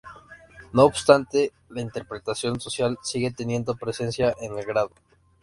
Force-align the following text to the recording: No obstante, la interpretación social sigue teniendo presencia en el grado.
No 0.73 0.85
obstante, 0.85 1.53
la 1.69 1.79
interpretación 1.81 2.59
social 2.59 2.97
sigue 3.03 3.29
teniendo 3.29 3.75
presencia 3.75 4.33
en 4.41 4.57
el 4.57 4.65
grado. 4.65 4.89